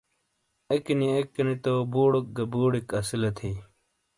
[0.73, 3.53] اکنیا اکنی تو بوڑوک گہ بوڑیک اسیلے تھئ۔